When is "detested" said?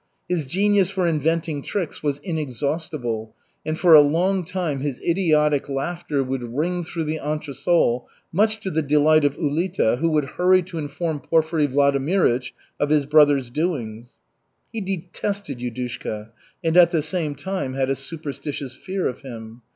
14.81-15.59